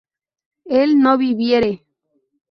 [0.65, 1.85] él no viviere